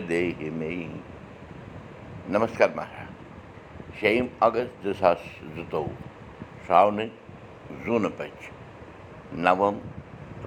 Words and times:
دی 0.09 0.49
می 0.59 0.75
نم 2.29 2.43
اگستپ 4.47 5.77
نوم 9.45 9.77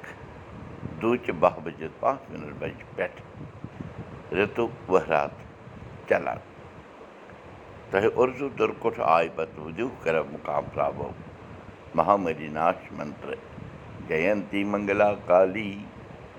دوٗچہِ 1.00 1.32
بَہہ 1.40 1.60
بَجِتھ 1.64 1.96
پانٛژھ 2.00 2.30
مِنَٹ 2.30 2.52
بَجہِ 2.58 2.84
پٮ۪ٹھ 2.96 3.20
رِتُو 4.34 4.64
ؤہرات 4.88 5.34
چلان۔ 6.08 6.40
تۄہہِ 7.90 8.08
اُردو 8.14 8.46
دُرکُٹھ 8.58 9.00
آے 9.04 9.28
پَتہٕ 9.36 9.62
وُدیوٗ 9.64 9.92
کَرو 10.02 10.24
مُقام 10.32 10.64
پرٛابو 10.72 11.08
مہامری 11.94 12.48
ناش 12.58 12.78
منتر 12.96 13.28
جینتی 14.08 14.60
منگلا 14.64 15.10
کالی 15.26 15.72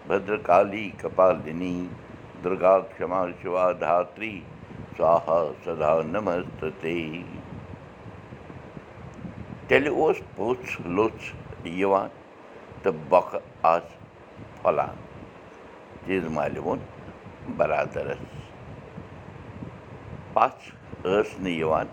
بدر 0.07 0.35
کالی 0.47 0.85
کپالنی 1.01 1.75
دُرگا 2.43 2.75
کما 2.97 3.21
شِوا 3.41 3.65
دھاتری 3.79 4.35
سوہا 4.97 5.39
سدا 5.65 5.93
نمست 6.13 6.59
تیٚلہِ 9.67 9.91
اوس 9.99 10.17
پوٚژھ 10.35 10.69
لوٚژھ 10.85 11.25
یِوان 11.65 12.09
تہٕ 12.81 12.93
بۄکھٕ 13.09 13.39
آسہٕ 13.63 13.97
پھۄلان 14.61 14.95
چیٖز 16.05 16.25
مالہِ 16.35 16.57
ووٚن 16.57 16.79
بَرادَرَس 17.57 18.23
پَژھ 20.33 20.63
ٲس 21.03 21.39
نہٕ 21.39 21.57
یِوان 21.61 21.87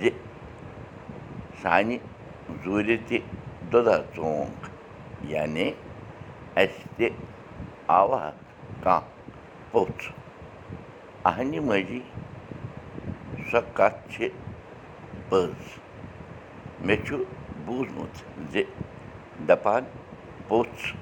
زِ 0.00 0.08
سانہِ 1.62 1.98
زوٗرِ 2.64 2.96
تہِ 3.08 3.18
دۄدا 3.72 3.96
ژونٛگ 4.16 4.66
یعنے 5.32 5.70
اَسہِ 6.56 6.84
تہِ 6.96 7.08
آوا 7.86 8.30
کانٛہہ 8.82 9.08
پوٚژھ۔ 9.70 10.10
اَہنہِ 11.24 11.58
مٔجی 11.58 12.00
سۄ 13.50 13.60
کَتھ 13.74 14.12
چھِ 14.12 14.28
پٔز۔ 15.28 15.60
مےٚ 16.84 17.04
چھُ 17.06 17.16
بوٗزمُت 17.66 18.22
زِ 18.52 18.62
دَپان 19.48 19.84
پوٚژھ 20.48 20.94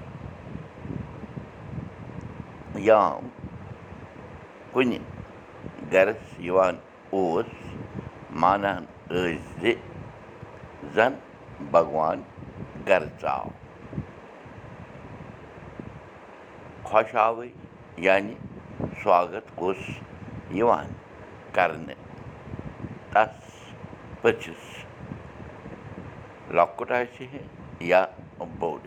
یام 2.89 3.29
کُنہِ 4.73 4.99
گَرَس 5.93 6.25
یِوان 6.47 6.77
اوس 7.13 7.51
مانان 8.41 8.85
ٲسۍ 9.09 9.37
زِ 9.61 9.75
زَن 10.95 11.13
بھگوان 11.71 12.23
گَرٕ 12.89 13.09
ژاو 13.21 13.49
خۄشاوٕے 16.89 17.49
یعنی 18.07 18.35
سواگت 19.03 19.47
اوس 19.57 19.83
یِوان 20.59 20.89
کَرنہٕ 21.55 21.99
تَس 23.13 23.35
پٔژھِس 24.23 24.80
لۄکُٹ 26.57 26.91
آسہِ 26.93 27.27
ہے 27.33 27.43
یا 27.91 28.05
بوٚڑ 28.59 28.81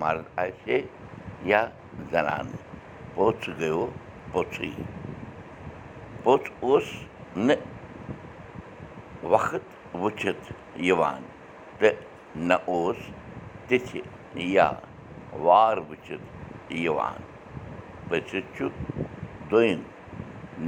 مرٕد 0.00 0.26
آسہِ 0.42 0.70
ہے 0.70 0.80
یا 1.50 1.64
زَنانہٕ 2.10 2.58
پوٚژھ 3.14 3.48
گٔیو 3.60 3.86
پوٚژھُے 4.32 4.70
پوٚژھ 6.22 6.50
اوس 6.60 6.88
نہٕ 7.36 7.62
وقت 9.32 9.94
وٕچھِتھ 10.02 10.52
یِوان 10.88 11.22
تہٕ 11.78 11.96
نہ 12.48 12.54
اوس 12.72 12.96
تِژھِ 13.68 14.00
یا 14.54 14.70
وار 15.44 15.76
وٕچھِتھ 15.88 16.72
یِوان 16.84 17.20
پٔژھِس 18.08 18.44
چھُ 18.56 18.68
دوٚیِم 19.50 19.82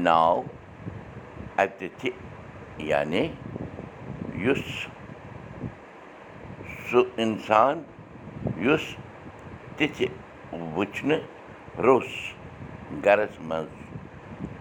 ناو 0.02 0.42
اَتِتھِ 1.62 2.10
یعنے 2.90 3.26
یُس 4.44 4.64
سُہ 6.90 7.00
اِنسان 7.22 7.76
یُس 8.64 8.84
تِژھِ 9.76 10.06
وٕچھنہٕ 10.74 11.22
روٚس 11.84 12.12
گَرَس 13.04 13.34
منٛز 13.48 13.74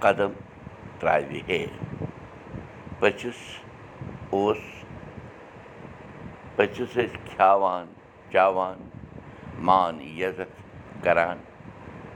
قدم 0.03 0.31
ترٛاوِ 0.99 1.41
ہے 1.47 1.61
پٔژھِس 2.99 3.41
اوس 4.33 4.61
پٔژھِس 6.55 6.91
ٲسۍ 6.95 7.05
کھیٛاوان 7.27 7.85
چاوان 8.31 8.77
مان 9.67 9.95
عزت 10.01 10.51
کَران 11.03 11.37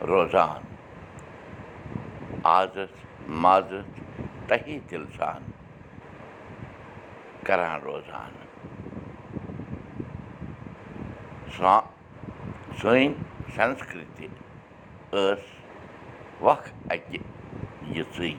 روزان 0.10 0.62
عازت 2.54 2.94
مازت 3.44 3.88
تہی 4.48 4.80
دِلہٕ 4.90 5.12
سان 5.18 5.42
کَران 7.48 7.80
روزان 7.82 8.49
سٲنۍ 11.58 13.08
سَنسکرٛتی 13.56 14.28
ٲس 15.12 15.44
وق 16.42 16.64
اَکہِ 16.94 17.20
یِژٕے 17.96 18.34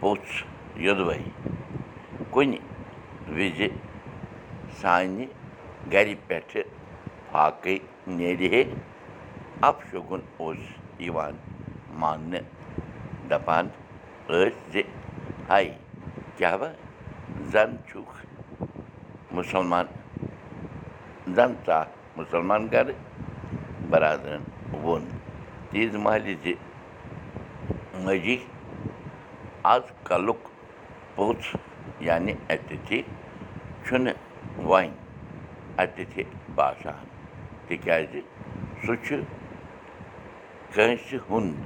پوٚژھ 0.00 0.44
یوٚدوَے 0.84 1.18
کُنہِ 2.32 2.58
وِزِ 3.36 3.68
سانہِ 4.80 5.26
گَرِ 5.92 6.14
پٮ۪ٹھٕ 6.26 6.62
فاقے 7.30 7.76
نیرِ 8.16 8.40
ہے 8.52 8.62
اَپشگُن 9.68 10.20
اوس 10.38 10.62
یِوان 11.06 11.34
ماننہٕ 12.00 12.44
دَپان 13.30 13.68
ٲسۍ 14.28 14.50
زِ 14.72 14.82
ہاے 15.48 15.68
کیٛاہ 16.36 16.56
بہٕ 16.60 16.72
زَن 17.52 17.76
چھُکھ 17.88 18.14
مُسلمان 19.36 19.86
زَن 21.32 21.52
ژاکھ 21.66 21.88
مُسلمان 22.16 22.66
گَرٕ 22.72 22.92
بَرادرَن 23.90 24.42
ووٚن 24.72 25.04
تیٖژ 25.70 25.94
مالہِ 26.04 26.34
زِ 26.42 26.52
مٔجی 28.04 28.36
آز 29.72 29.82
کَلُک 30.08 30.40
پوٚژھ 31.14 31.46
یعنی 32.06 32.32
اَتِتھِ 32.52 33.00
چھُنہٕ 33.84 34.16
وۄنۍ 34.68 34.90
اَتِتھِ 35.82 36.22
باسان 36.54 37.04
تِکیٛازِ 37.66 38.20
سُہ 38.84 38.94
چھُ 39.04 39.16
کٲنٛسہِ 40.72 41.16
ہُنٛد 41.28 41.58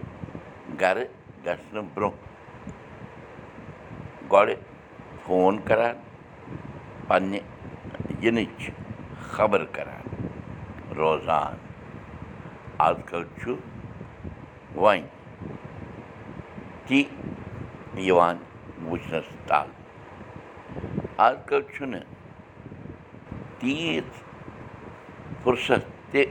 گَرٕ 0.80 1.04
گژھنہٕ 1.44 1.88
برٛونٛہہ 1.94 2.26
گۄڈٕ 4.32 4.56
فون 5.24 5.54
کَران 5.68 5.96
پنٛنہِ 7.08 7.40
یِنٕچ 8.22 8.60
خبر 9.34 9.64
کَران 9.74 10.06
روزان 10.96 11.56
آز 12.86 12.96
کَل 13.08 13.24
چھُ 13.38 13.50
وۄنۍ 14.82 15.02
تہِ 16.86 17.00
یِوان 18.06 18.36
وٕچھنَس 18.88 19.28
تَل 19.48 19.68
آز 21.26 21.36
کَل 21.48 21.62
چھُنہٕ 21.74 22.04
تیٖژ 23.58 24.08
فُرست 25.42 25.84
تہِ 26.10 26.22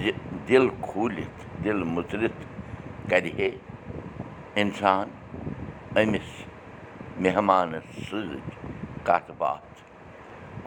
زِ 0.00 0.10
دِل 0.48 0.66
کھوٗلِتھ 0.86 1.40
دِل 1.64 1.78
مُژرِتھ 1.94 2.42
کَرِ 3.10 3.26
ہے۔ 3.38 3.50
اِنسان 4.60 5.06
أمِس 6.00 6.28
مہمانَس 7.22 7.88
سۭتۍ 8.06 8.40
کَتھ 9.06 9.30
باتھ 9.40 9.80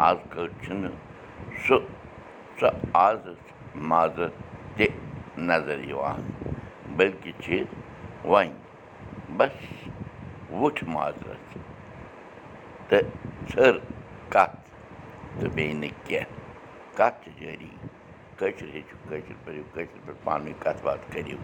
آز 0.08 0.18
کَل 0.34 0.48
چھُنہٕ 0.64 1.09
سُہ 1.66 1.78
سۄ 2.60 2.70
عازت 3.02 3.42
مازت 3.90 4.34
تہِ 4.76 4.86
نظر 5.50 5.80
یِوان 5.92 6.22
بٔلکہِ 6.98 7.32
چھِ 7.44 7.50
وۄنۍ 8.32 8.52
بَس 9.38 9.58
وُٹھ 10.60 10.82
مازرَت 10.94 11.46
تہٕ 12.90 13.06
ژھٔر 13.50 13.76
کَتھ 14.34 14.58
تہٕ 15.38 15.54
بیٚیہِ 15.56 15.76
نہٕ 15.82 15.98
کیٚنٛہہ 16.06 16.36
کَتھ 16.98 17.18
چھِ 17.24 17.30
جٲری 17.40 17.72
کٲشِر 18.38 18.70
ہیٚچھِو 18.76 18.98
کٲشِر 19.10 19.36
پٔرِو 19.44 19.64
کٲشِر 19.74 20.00
پٲٹھۍ 20.06 20.24
پانہٕ 20.26 20.44
ؤنۍ 20.46 20.60
کَتھ 20.64 20.82
باتھ 20.86 21.04
کٔرِو 21.12 21.40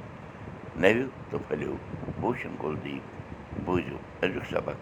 نٔوِو 0.81 1.07
تہٕ 1.29 1.41
پھٔلِو 1.47 1.73
بوٗشَن 2.21 2.53
کُلدیٖپ 2.61 3.05
بوٗزِو 3.65 3.97
أزیُک 4.23 4.45
سبق۔ 4.53 4.79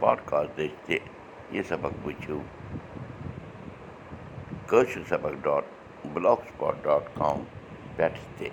پاڈکاسٹ 0.00 0.50
دٔسۍ 0.56 0.76
تہِ 0.86 0.96
یہِ 1.54 1.62
سبق 1.70 1.94
وٕچھِو 2.04 2.38
کٲشِر 4.70 5.02
سبق 5.08 5.34
dot 5.44 5.64
blog 6.14 6.40
spot 6.48 6.82
dot 6.84 7.04
com 7.18 7.44
پٮ۪ٹھ 7.96 8.18
تہِ 8.38 8.48